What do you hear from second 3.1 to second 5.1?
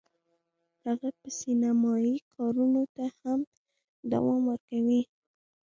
هم دوام ورکوي